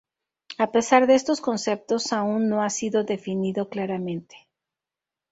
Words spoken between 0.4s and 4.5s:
A pesar de estos conceptos, aún no ha sido definido claramente.